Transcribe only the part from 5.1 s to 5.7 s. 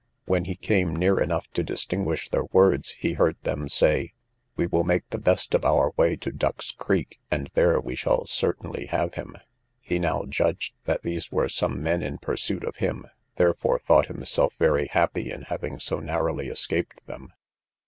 the best of